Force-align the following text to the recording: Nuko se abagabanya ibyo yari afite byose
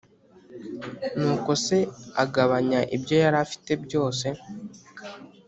Nuko 1.17 1.51
se 1.65 1.77
abagabanya 1.85 2.79
ibyo 2.95 3.15
yari 3.23 3.37
afite 3.45 3.71
byose 3.83 4.27